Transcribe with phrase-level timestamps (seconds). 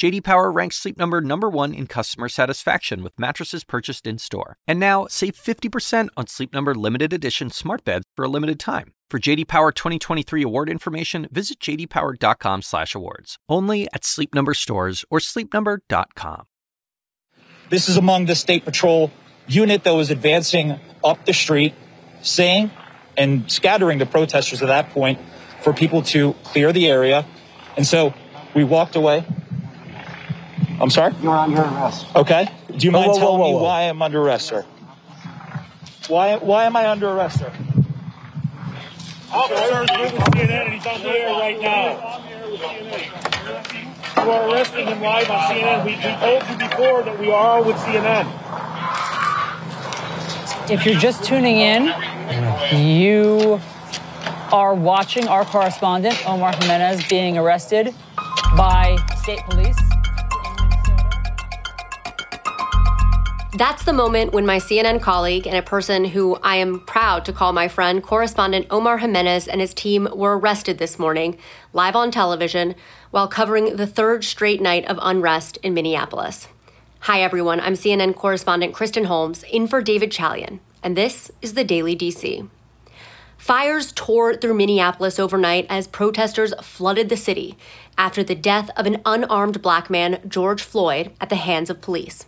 [0.00, 4.56] JD Power ranks Sleep Number number 1 in customer satisfaction with mattresses purchased in-store.
[4.66, 8.94] And now, save 50% on Sleep Number limited edition smart beds for a limited time.
[9.10, 13.36] For JD Power 2023 award information, visit jdpower.com/awards.
[13.46, 16.44] Only at Sleep Number stores or sleepnumber.com.
[17.68, 19.10] This is among the state patrol
[19.48, 21.74] unit that was advancing up the street,
[22.22, 22.70] saying
[23.18, 25.18] and scattering the protesters at that point
[25.60, 27.26] for people to clear the area.
[27.76, 28.14] And so
[28.54, 29.26] we walked away.
[30.80, 31.14] I'm sorry?
[31.22, 32.06] You're under arrest.
[32.16, 32.48] Okay.
[32.76, 33.62] Do you mind whoa, telling whoa, me whoa.
[33.62, 34.64] why I'm under arrest, sir?
[36.08, 37.52] Why why am I under arrest, sir?
[39.32, 42.18] Officer is with CNN and he's on the air right now.
[44.24, 45.84] You are arresting him live on CNN.
[45.84, 48.26] We, we told you before that we are with CNN.
[50.70, 51.94] If you're just tuning in,
[52.76, 53.60] you
[54.52, 57.94] are watching our correspondent, Omar Jimenez, being arrested
[58.56, 59.89] by state police.
[63.52, 67.32] That's the moment when my CNN colleague and a person who I am proud to
[67.32, 71.36] call my friend, correspondent Omar Jimenez and his team were arrested this morning,
[71.72, 72.76] live on television,
[73.10, 76.46] while covering the third straight night of unrest in Minneapolis.
[77.00, 77.58] Hi, everyone.
[77.58, 82.48] I'm CNN correspondent Kristen Holmes, in for David Chalian, and this is the Daily DC.
[83.36, 87.58] Fires tore through Minneapolis overnight as protesters flooded the city
[87.98, 92.26] after the death of an unarmed black man, George Floyd, at the hands of police.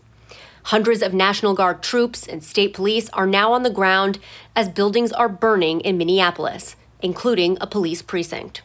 [0.64, 4.18] Hundreds of National Guard troops and state police are now on the ground
[4.55, 8.62] as buildings are burning in Minneapolis, including a police precinct.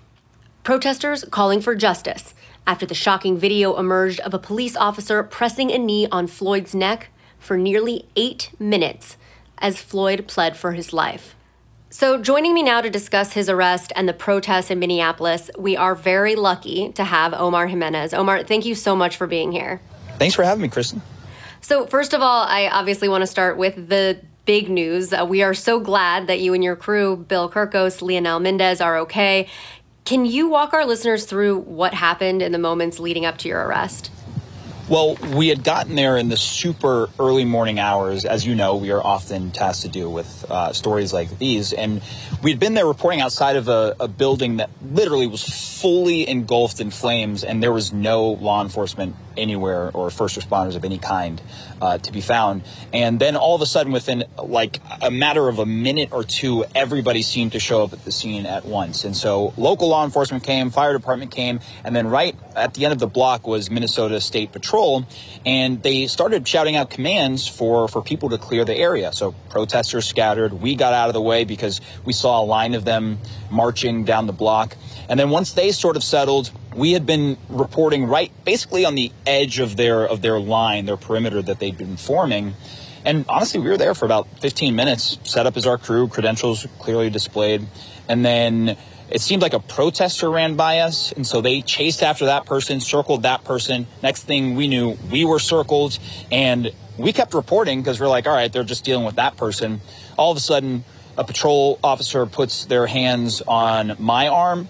[0.64, 2.34] Protesters calling for justice
[2.67, 7.09] after the shocking video emerged of a police officer pressing a knee on Floyd's neck
[7.39, 9.17] for nearly eight minutes
[9.58, 11.36] as Floyd pled for his life.
[11.89, 15.95] So, joining me now to discuss his arrest and the protests in Minneapolis, we are
[15.95, 18.14] very lucky to have Omar Jimenez.
[18.14, 19.80] Omar, thank you so much for being here.
[20.20, 21.02] Thanks for having me, Kristen.
[21.62, 25.12] So, first of all, I obviously want to start with the big news.
[25.12, 28.98] Uh, we are so glad that you and your crew, Bill Kirkos, Leonel Mendez, are
[29.00, 29.48] okay.
[30.06, 33.62] Can you walk our listeners through what happened in the moments leading up to your
[33.66, 34.10] arrest?
[34.89, 38.23] Well, we had gotten there in the super early morning hours.
[38.23, 41.73] As you know, we are often tasked to do with uh, stories like these.
[41.73, 42.02] And
[42.42, 46.89] we'd been there reporting outside of a, a building that literally was fully engulfed in
[46.89, 51.42] flames, and there was no law enforcement anywhere or first responders of any kind
[51.81, 52.64] uh, to be found.
[52.92, 56.65] And then all of a sudden, within like a matter of a minute or two,
[56.73, 59.04] everybody seemed to show up at the scene at once.
[59.04, 62.93] And so local law enforcement came, fire department came, and then right at the end
[62.93, 64.77] of the block was Minnesota State Patrol,
[65.45, 69.11] and they started shouting out commands for, for people to clear the area.
[69.14, 70.54] So protesters scattered.
[70.54, 74.27] We got out of the way because we saw a line of them marching down
[74.27, 74.76] the block.
[75.10, 79.11] And then once they sort of settled, we had been reporting right basically on the
[79.26, 82.54] edge of their of their line, their perimeter that they'd been forming.
[83.05, 86.67] And honestly, we were there for about 15 minutes, set up as our crew, credentials
[86.77, 87.66] clearly displayed.
[88.10, 88.77] And then
[89.10, 91.12] it seemed like a protester ran by us.
[91.14, 93.88] And so they chased after that person, circled that person.
[94.04, 95.98] Next thing we knew, we were circled.
[96.32, 99.82] And we kept reporting because we're like, all right, they're just dealing with that person.
[100.17, 100.84] All of a sudden,
[101.17, 104.67] a patrol officer puts their hands on my arm.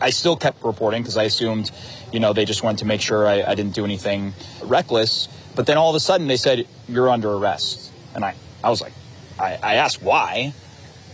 [0.00, 1.70] I still kept reporting because I assumed,
[2.12, 5.28] you know, they just wanted to make sure I, I didn't do anything reckless.
[5.54, 7.92] But then all of a sudden they said, you're under arrest.
[8.14, 8.92] And I, I was like,
[9.38, 10.54] I, I asked why.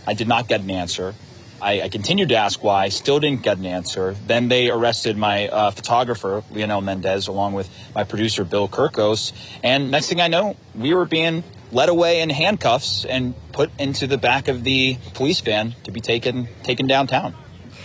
[0.05, 1.15] I did not get an answer.
[1.63, 4.15] I, I continued to ask why, still didn't get an answer.
[4.27, 9.31] Then they arrested my uh, photographer, Leonel Mendez, along with my producer, Bill Kirkos.
[9.63, 14.07] And next thing I know, we were being led away in handcuffs and put into
[14.07, 17.33] the back of the police van to be taken taken downtown.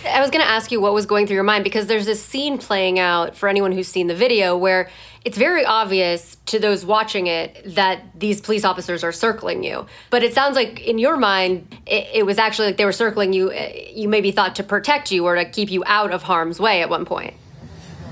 [0.09, 2.23] I was going to ask you what was going through your mind because there's this
[2.23, 4.89] scene playing out for anyone who's seen the video where
[5.25, 9.85] it's very obvious to those watching it that these police officers are circling you.
[10.09, 13.33] But it sounds like in your mind, it, it was actually like they were circling
[13.33, 13.51] you.
[13.51, 16.81] uh, You maybe thought to protect you or to keep you out of harm's way
[16.81, 17.33] at one point.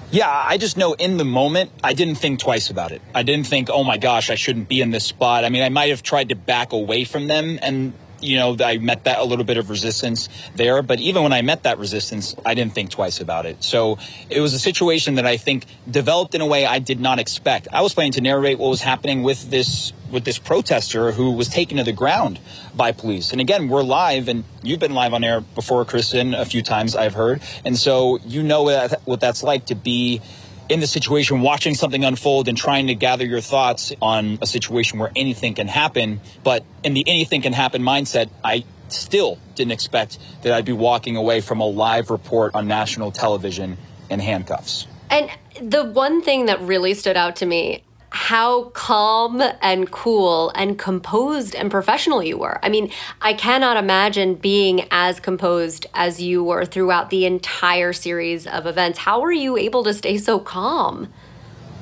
[0.10, 3.02] Yeah, I just know in the moment, I didn't think twice about it.
[3.14, 5.44] I didn't think, oh my gosh, I shouldn't be in this spot.
[5.44, 8.78] I mean, I might have tried to back away from them and you know, I
[8.78, 10.82] met that a little bit of resistance there.
[10.82, 13.64] But even when I met that resistance, I didn't think twice about it.
[13.64, 13.98] So
[14.30, 17.68] it was a situation that I think developed in a way I did not expect.
[17.72, 21.50] I was planning to narrate what was happening with this with this protester who was
[21.50, 22.40] taken to the ground
[22.74, 23.34] by police.
[23.34, 26.96] And again, we're live, and you've been live on air before, Kristen, a few times
[26.96, 30.22] I've heard, and so you know what what that's like to be
[30.70, 35.00] in the situation, watching something unfold and trying to gather your thoughts on a situation
[35.00, 36.20] where anything can happen.
[36.44, 41.16] But in the anything can happen mindset, I still didn't expect that I'd be walking
[41.16, 43.78] away from a live report on national television
[44.10, 44.88] in handcuffs.
[45.10, 45.30] And
[45.62, 47.84] the one thing that really stood out to me
[48.18, 52.60] how calm and cool and composed and professional you were.
[52.66, 52.92] I mean,
[53.22, 58.98] I cannot imagine being as composed as you were throughout the entire series of events.
[58.98, 61.14] How were you able to stay so calm?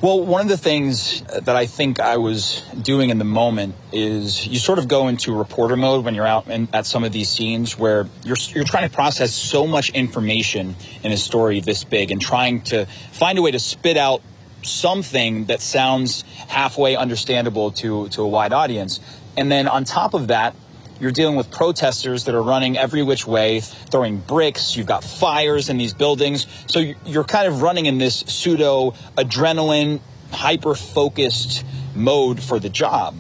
[0.01, 4.45] Well, one of the things that I think I was doing in the moment is
[4.45, 7.29] you sort of go into reporter mode when you're out in, at some of these
[7.29, 12.11] scenes where you're, you're trying to process so much information in a story this big
[12.11, 14.21] and trying to find a way to spit out
[14.65, 18.99] something that sounds halfway understandable to, to a wide audience.
[19.37, 20.55] And then on top of that,
[20.99, 24.77] you're dealing with protesters that are running every which way, throwing bricks.
[24.77, 26.47] You've got fires in these buildings.
[26.67, 29.99] So you're kind of running in this pseudo adrenaline,
[30.31, 33.15] hyper focused mode for the job.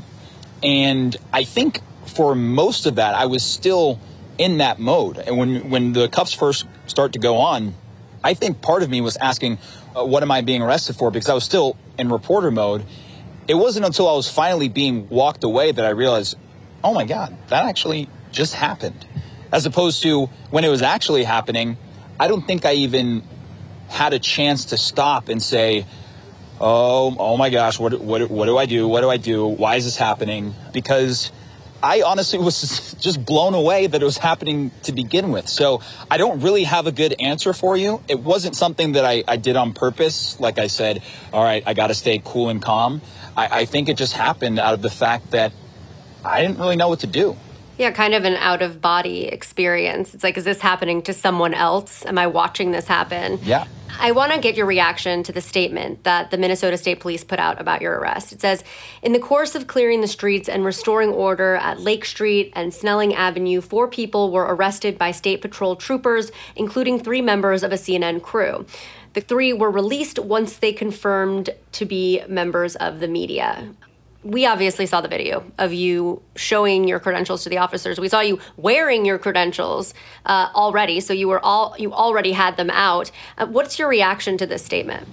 [0.63, 3.99] And I think for most of that, I was still
[4.37, 5.17] in that mode.
[5.17, 7.73] And when, when the cuffs first start to go on,
[8.23, 9.59] I think part of me was asking,
[9.95, 11.11] uh, what am I being arrested for?
[11.11, 12.85] Because I was still in reporter mode.
[13.47, 16.37] It wasn't until I was finally being walked away that I realized,
[16.83, 19.05] oh my God, that actually just happened.
[19.51, 21.77] As opposed to when it was actually happening,
[22.19, 23.23] I don't think I even
[23.87, 25.85] had a chance to stop and say,
[26.59, 28.87] oh, oh my gosh, what, what, what do I do?
[28.87, 29.45] What do I do?
[29.45, 30.55] Why is this happening?
[30.73, 31.31] Because
[31.83, 35.47] I honestly was just blown away that it was happening to begin with.
[35.47, 38.01] So I don't really have a good answer for you.
[38.07, 40.39] It wasn't something that I, I did on purpose.
[40.39, 41.01] Like I said,
[41.31, 43.01] all right, I got to stay cool and calm.
[43.37, 45.51] I, I think it just happened out of the fact that
[46.23, 47.37] I didn't really know what to do.
[47.77, 50.13] Yeah, kind of an out of body experience.
[50.13, 52.05] It's like, is this happening to someone else?
[52.05, 53.39] Am I watching this happen?
[53.43, 53.65] Yeah.
[53.99, 57.39] I want to get your reaction to the statement that the Minnesota State Police put
[57.39, 58.33] out about your arrest.
[58.33, 58.63] It says
[59.01, 63.15] In the course of clearing the streets and restoring order at Lake Street and Snelling
[63.15, 68.21] Avenue, four people were arrested by State Patrol troopers, including three members of a CNN
[68.21, 68.65] crew.
[69.13, 73.73] The three were released once they confirmed to be members of the media
[74.25, 77.99] we obviously saw the video of you showing your credentials to the officers.
[77.99, 79.93] We saw you wearing your credentials
[80.25, 83.11] uh, already, so you were all you already had them out.
[83.37, 85.07] Uh, what's your reaction to this statement?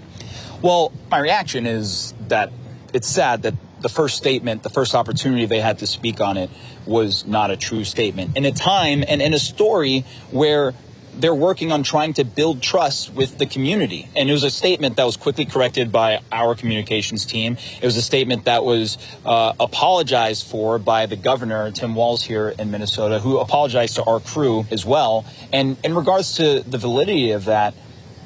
[0.62, 2.53] Well, my reaction is that
[2.94, 6.49] it's sad that the first statement, the first opportunity they had to speak on it,
[6.87, 8.37] was not a true statement.
[8.37, 10.73] In a time and in a story where
[11.14, 14.09] they're working on trying to build trust with the community.
[14.17, 17.59] And it was a statement that was quickly corrected by our communications team.
[17.81, 22.49] It was a statement that was uh, apologized for by the governor, Tim Walz, here
[22.49, 25.25] in Minnesota, who apologized to our crew as well.
[25.53, 27.75] And in regards to the validity of that,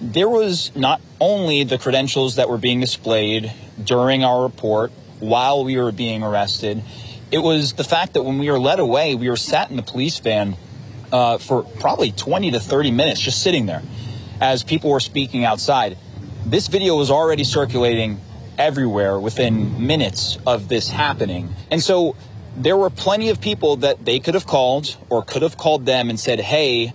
[0.00, 3.52] there was not only the credentials that were being displayed
[3.82, 6.82] during our report while we were being arrested,
[7.30, 9.82] it was the fact that when we were led away, we were sat in the
[9.82, 10.56] police van
[11.12, 13.82] uh, for probably 20 to 30 minutes just sitting there
[14.40, 15.96] as people were speaking outside.
[16.44, 18.20] This video was already circulating
[18.58, 21.54] everywhere within minutes of this happening.
[21.70, 22.16] And so
[22.56, 26.08] there were plenty of people that they could have called or could have called them
[26.08, 26.94] and said, hey,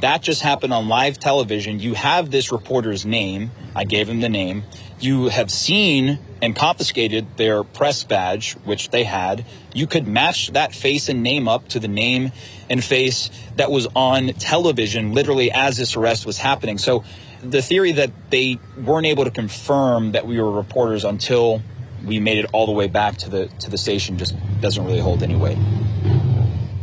[0.00, 1.80] that just happened on live television.
[1.80, 3.50] You have this reporter's name.
[3.74, 4.64] I gave him the name.
[5.00, 9.44] You have seen and confiscated their press badge, which they had.
[9.74, 12.32] You could match that face and name up to the name
[12.70, 16.78] and face that was on television literally as this arrest was happening.
[16.78, 17.04] So
[17.42, 21.62] the theory that they weren't able to confirm that we were reporters until
[22.04, 25.00] we made it all the way back to the to the station just doesn't really
[25.00, 25.58] hold any weight.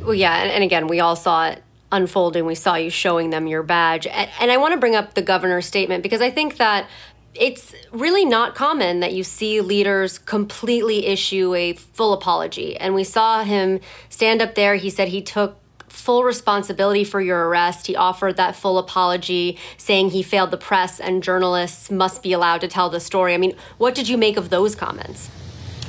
[0.01, 2.45] Well, yeah, and, again, we all saw it unfolding.
[2.45, 5.65] We saw you showing them your badge, and I want to bring up the governor's
[5.65, 6.87] statement because I think that
[7.35, 12.77] it's really not common that you see leaders completely issue a full apology.
[12.77, 14.75] And we saw him stand up there.
[14.75, 17.87] He said he took full responsibility for your arrest.
[17.87, 22.61] He offered that full apology, saying he failed the press and journalists must be allowed
[22.61, 23.33] to tell the story.
[23.33, 25.29] I mean, what did you make of those comments?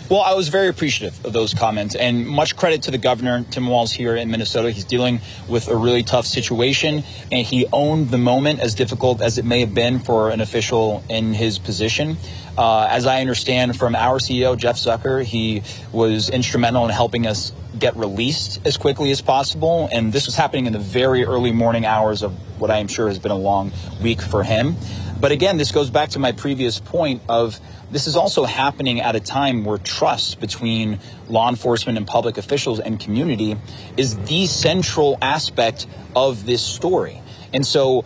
[0.09, 3.67] Well, I was very appreciative of those comments, and much credit to the governor, Tim
[3.67, 4.71] Walz, here in Minnesota.
[4.71, 9.37] He's dealing with a really tough situation, and he owned the moment, as difficult as
[9.37, 12.19] it may have been for an official in his position.
[12.57, 17.51] Uh, as I understand from our CEO, Jeff Zucker, he was instrumental in helping us
[17.79, 19.89] get released as quickly as possible.
[19.93, 23.09] And this was happening in the very early morning hours of what I am sure
[23.09, 24.77] has been a long week for him.
[25.21, 27.59] But again, this goes back to my previous point of
[27.91, 32.81] this is also happening at a time where trust between law enforcement and public officials
[32.81, 33.57] and community
[33.97, 37.21] is the central aspect of this story.
[37.53, 38.05] And so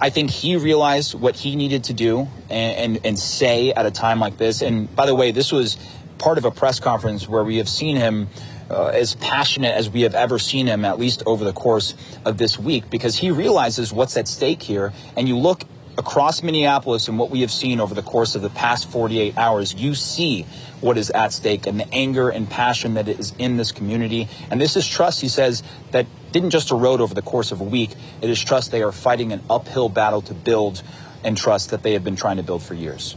[0.00, 3.90] I think he realized what he needed to do and, and, and say at a
[3.90, 4.62] time like this.
[4.62, 5.78] And by the way, this was
[6.18, 8.28] part of a press conference where we have seen him
[8.70, 12.38] uh, as passionate as we have ever seen him, at least over the course of
[12.38, 14.92] this week, because he realizes what's at stake here.
[15.16, 15.64] And you look
[15.98, 19.74] across Minneapolis and what we have seen over the course of the past 48 hours,
[19.74, 20.46] you see
[20.80, 24.28] what is at stake and the anger and passion that is in this community.
[24.50, 27.64] And this is trust, he says, that didn't just erode over the course of a
[27.64, 27.90] week.
[28.22, 30.82] It is trust they are fighting an uphill battle to build
[31.22, 33.16] and trust that they have been trying to build for years.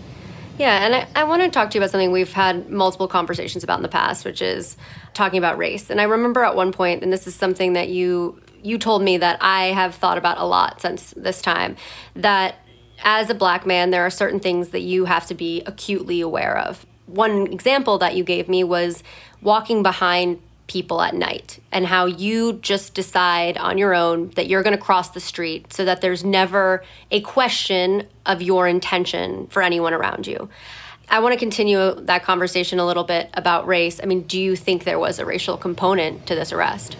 [0.58, 3.64] Yeah, and I, I want to talk to you about something we've had multiple conversations
[3.64, 4.78] about in the past, which is
[5.16, 5.90] talking about race.
[5.90, 9.18] And I remember at one point, and this is something that you you told me
[9.18, 11.76] that I have thought about a lot since this time,
[12.16, 12.56] that
[13.04, 16.58] as a black man, there are certain things that you have to be acutely aware
[16.58, 16.86] of.
[17.08, 19.04] One example that you gave me was
[19.42, 24.64] walking behind people at night and how you just decide on your own that you're
[24.64, 29.62] going to cross the street so that there's never a question of your intention for
[29.62, 30.50] anyone around you.
[31.10, 34.00] I want to continue that conversation a little bit about race.
[34.02, 36.96] I mean, do you think there was a racial component to this arrest?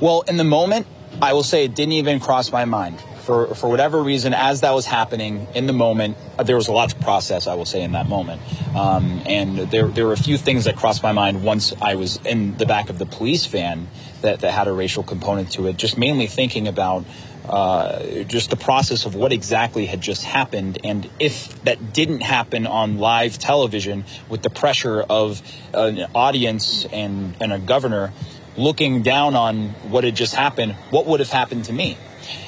[0.00, 0.86] Well, in the moment,
[1.22, 4.72] I will say it didn't even cross my mind for, for whatever reason, as that
[4.72, 7.82] was happening in the moment, uh, there was a lot to process, I will say,
[7.82, 8.40] in that moment.
[8.74, 12.16] Um, and there, there were a few things that crossed my mind once I was
[12.24, 13.88] in the back of the police van
[14.22, 17.04] that, that had a racial component to it, just mainly thinking about
[17.46, 20.78] uh, just the process of what exactly had just happened.
[20.82, 25.42] And if that didn't happen on live television with the pressure of
[25.74, 28.10] an audience and, and a governor
[28.56, 31.98] looking down on what had just happened, what would have happened to me?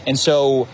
[0.06, 0.68] And so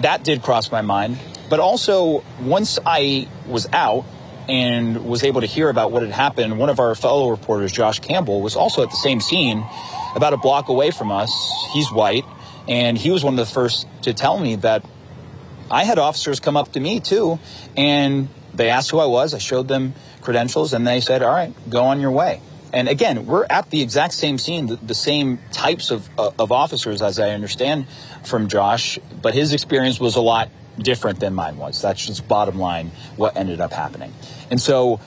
[0.00, 1.18] that did cross my mind.
[1.48, 4.04] But also, once I was out
[4.48, 8.00] and was able to hear about what had happened, one of our fellow reporters, Josh
[8.00, 9.64] Campbell, was also at the same scene
[10.16, 11.30] about a block away from us.
[11.72, 12.24] He's white,
[12.68, 14.84] and he was one of the first to tell me that
[15.70, 17.38] I had officers come up to me too,
[17.76, 19.34] and they asked who I was.
[19.34, 22.40] I showed them credentials, and they said, All right, go on your way.
[22.72, 26.52] And again, we're at the exact same scene, the, the same types of, uh, of
[26.52, 27.86] officers, as I understand
[28.24, 30.48] from Josh, but his experience was a lot
[30.78, 31.82] different than mine was.
[31.82, 34.12] That's just bottom line what ended up happening.
[34.50, 35.00] And so,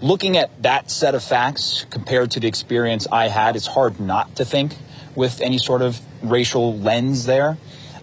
[0.00, 4.36] looking at that set of facts compared to the experience I had, it's hard not
[4.36, 4.76] to think
[5.16, 7.58] with any sort of racial lens there.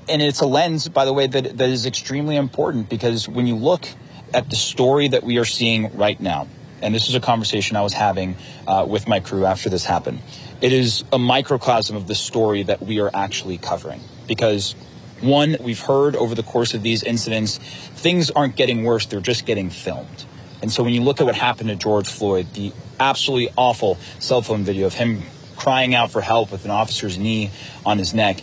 [0.09, 3.55] And it's a lens, by the way, that, that is extremely important because when you
[3.55, 3.87] look
[4.33, 6.47] at the story that we are seeing right now,
[6.81, 8.35] and this is a conversation I was having
[8.67, 10.19] uh, with my crew after this happened.
[10.61, 14.01] It is a microcosm of the story that we are actually covering.
[14.27, 14.73] Because,
[15.21, 19.45] one, we've heard over the course of these incidents, things aren't getting worse, they're just
[19.45, 20.25] getting filmed.
[20.61, 24.41] And so when you look at what happened to George Floyd, the absolutely awful cell
[24.41, 25.23] phone video of him
[25.57, 27.51] crying out for help with an officer's knee
[27.85, 28.37] on his neck,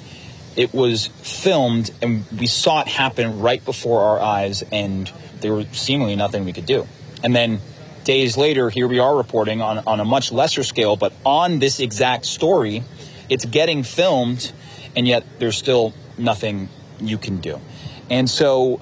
[0.56, 5.68] it was filmed and we saw it happen right before our eyes, and there was
[5.68, 6.86] seemingly nothing we could do.
[7.22, 7.60] And then
[8.08, 11.78] days later, here we are reporting on, on a much lesser scale, but on this
[11.78, 12.82] exact story,
[13.28, 14.50] it's getting filmed,
[14.96, 17.60] and yet there's still nothing you can do.
[18.08, 18.80] And so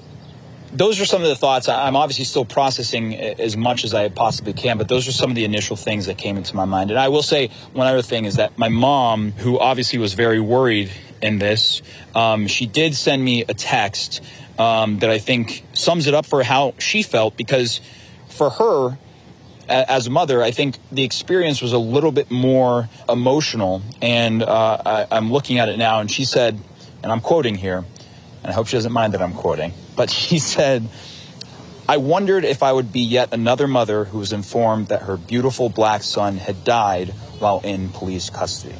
[0.71, 1.67] those are some of the thoughts.
[1.67, 5.35] I'm obviously still processing as much as I possibly can, but those are some of
[5.35, 6.89] the initial things that came into my mind.
[6.89, 10.39] And I will say one other thing is that my mom, who obviously was very
[10.39, 10.89] worried
[11.21, 11.81] in this,
[12.15, 14.23] um, she did send me a text
[14.57, 17.81] um, that I think sums it up for how she felt because
[18.29, 18.97] for her,
[19.69, 23.81] as a mother, I think the experience was a little bit more emotional.
[24.01, 26.59] And uh, I, I'm looking at it now, and she said,
[27.03, 27.77] and I'm quoting here,
[28.43, 30.87] and I hope she doesn't mind that I'm quoting, but she said,
[31.89, 35.69] I wondered if I would be yet another mother who was informed that her beautiful
[35.69, 37.09] black son had died
[37.39, 38.75] while in police custody.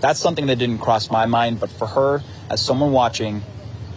[0.00, 3.42] That's something that didn't cross my mind, but for her, as someone watching,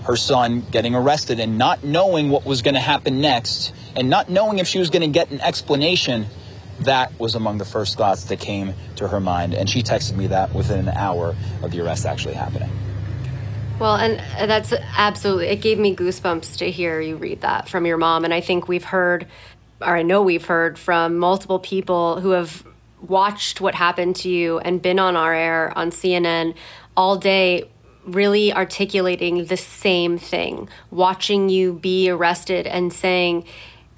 [0.03, 4.29] her son getting arrested and not knowing what was going to happen next and not
[4.29, 6.25] knowing if she was going to get an explanation,
[6.81, 9.53] that was among the first thoughts that came to her mind.
[9.53, 12.70] And she texted me that within an hour of the arrest actually happening.
[13.79, 17.98] Well, and that's absolutely, it gave me goosebumps to hear you read that from your
[17.98, 18.24] mom.
[18.25, 19.27] And I think we've heard,
[19.81, 22.63] or I know we've heard from multiple people who have
[23.01, 26.55] watched what happened to you and been on our air on CNN
[26.96, 27.67] all day
[28.05, 33.46] really articulating the same thing, watching you be arrested and saying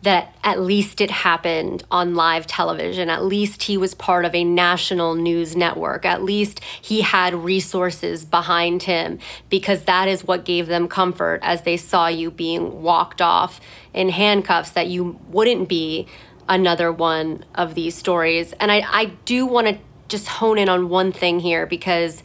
[0.03, 3.10] that at least it happened on live television.
[3.10, 6.05] At least he was part of a national news network.
[6.05, 9.19] At least he had resources behind him
[9.50, 13.62] because that is what gave them comfort as they saw you being walked off
[13.93, 16.07] in handcuffs, that you wouldn't be
[16.50, 18.51] another one of these stories.
[18.60, 19.77] And I, I do want to
[20.10, 22.24] just hone in on one thing here because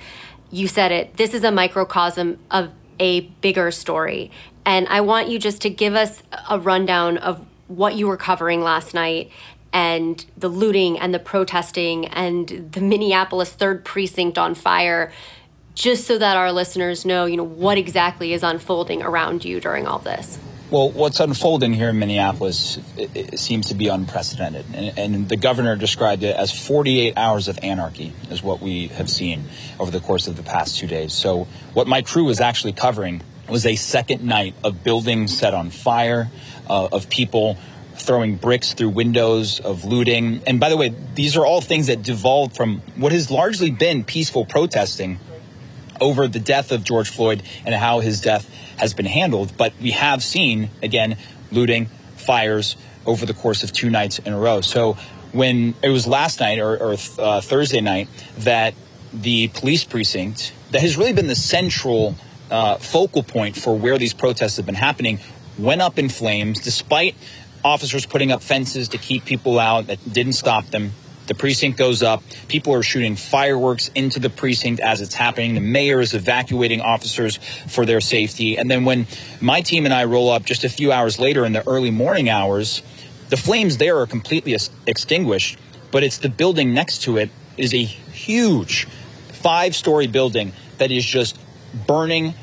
[0.51, 1.17] you said it.
[1.17, 4.31] This is a microcosm of a bigger story.
[4.65, 8.63] And I want you just to give us a rundown of what you were covering
[8.63, 9.31] last night
[9.73, 15.13] and the looting and the protesting and the Minneapolis 3rd precinct on fire
[15.75, 19.87] just so that our listeners know, you know, what exactly is unfolding around you during
[19.87, 20.39] all this.
[20.71, 24.67] Well, what's unfolding here in Minneapolis it, it seems to be unprecedented.
[24.75, 29.09] And, and, the governor described it as 48 hours of anarchy, is what we have
[29.09, 29.45] seen
[29.81, 31.15] over the course of the past two days.
[31.15, 35.71] So, what my crew was actually covering was a second night of buildings set on
[35.71, 36.29] fire,
[36.69, 37.57] uh, of people
[37.95, 40.43] throwing bricks through windows, of looting.
[40.47, 44.05] And by the way, these are all things that devolved from what has largely been
[44.05, 45.19] peaceful protesting
[46.01, 49.57] over the death of George Floyd and how his death has been handled.
[49.57, 51.17] But we have seen, again,
[51.51, 51.87] looting,
[52.17, 52.77] fires
[53.07, 54.61] over the course of two nights in a row.
[54.61, 54.97] So
[55.33, 58.75] when it was last night or, or uh, Thursday night that
[59.13, 62.15] the police precinct, that has really been the central
[62.51, 65.19] uh, focal point for where these protests have been happening,
[65.59, 67.15] went up in flames despite
[67.65, 70.93] officers putting up fences to keep people out that didn't stop them.
[71.29, 72.23] The precinct goes up.
[72.49, 75.55] People are shooting fireworks into the precinct as it's happening.
[75.55, 77.37] The mayor is evacuating officers
[77.69, 78.59] for their safety.
[78.59, 79.07] And then when
[79.41, 82.29] my team and I roll up just a few hours later in the early morning
[82.29, 82.83] hours,
[83.29, 84.57] the flames there are completely
[84.87, 85.59] extinguished,
[85.91, 88.87] but it's the building next to it is a huge
[89.33, 91.39] five story building that is just
[91.87, 92.35] burning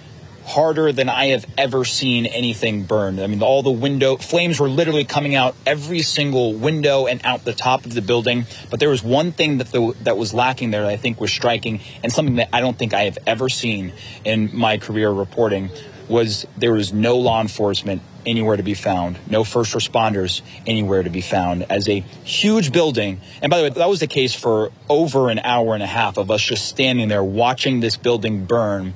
[0.46, 3.20] harder than I have ever seen anything burn.
[3.20, 7.44] I mean, all the window flames were literally coming out every single window and out
[7.44, 8.46] the top of the building.
[8.70, 11.32] But there was one thing that the, that was lacking there that I think was
[11.32, 15.70] striking, and something that I don't think I have ever seen in my career reporting
[16.08, 21.10] was there was no law enforcement anywhere to be found, no first responders anywhere to
[21.10, 23.22] be found, as a huge building.
[23.42, 26.18] And by the way, that was the case for over an hour and a half
[26.18, 28.94] of us just standing there watching this building burn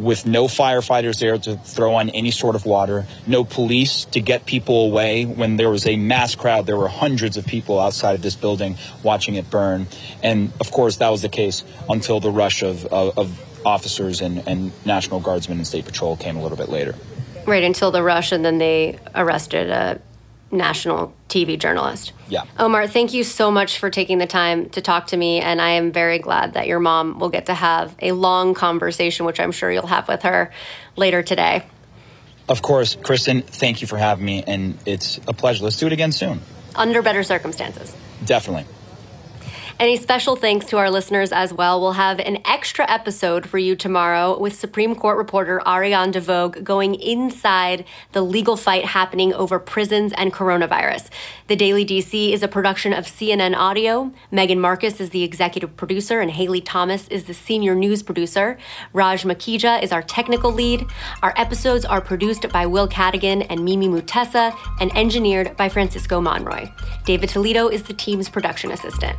[0.00, 4.46] with no firefighters there to throw on any sort of water, no police to get
[4.46, 5.24] people away.
[5.24, 8.76] When there was a mass crowd, there were hundreds of people outside of this building
[9.02, 9.86] watching it burn.
[10.22, 14.46] And of course, that was the case until the rush of, of, of officers and,
[14.48, 16.94] and National Guardsmen and State Patrol came a little bit later.
[17.46, 20.00] Right, until the rush, and then they arrested a
[20.52, 22.12] national TV journalist.
[22.28, 22.44] Yeah.
[22.58, 25.40] Omar, thank you so much for taking the time to talk to me.
[25.40, 29.26] And I am very glad that your mom will get to have a long conversation,
[29.26, 30.50] which I'm sure you'll have with her
[30.96, 31.64] later today.
[32.48, 34.42] Of course, Kristen, thank you for having me.
[34.44, 35.64] And it's a pleasure.
[35.64, 36.40] Let's do it again soon.
[36.74, 37.94] Under better circumstances.
[38.24, 38.66] Definitely.
[39.80, 41.80] Any special thanks to our listeners as well.
[41.80, 46.96] We'll have an extra episode for you tomorrow with Supreme Court reporter Ariane DeVogue going
[46.96, 51.08] inside the legal fight happening over prisons and coronavirus.
[51.46, 54.12] The Daily DC is a production of CNN Audio.
[54.30, 58.58] Megan Marcus is the executive producer, and Haley Thomas is the senior news producer.
[58.92, 60.84] Raj Makija is our technical lead.
[61.22, 66.70] Our episodes are produced by Will Cadigan and Mimi Mutessa and engineered by Francisco Monroy.
[67.06, 69.18] David Toledo is the team's production assistant.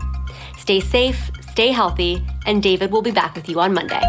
[0.57, 4.01] Stay safe, stay healthy, and David will be back with you on Monday.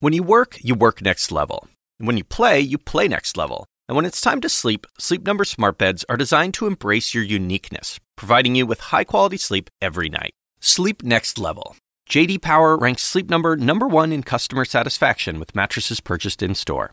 [0.00, 1.68] When you work, you work next level.
[1.98, 3.66] When you play, you play next level.
[3.88, 7.24] And when it's time to sleep, Sleep Number smart beds are designed to embrace your
[7.24, 10.32] uniqueness, providing you with high-quality sleep every night.
[10.60, 11.74] Sleep next level.
[12.08, 16.92] JD Power ranks Sleep Number number 1 in customer satisfaction with mattresses purchased in-store.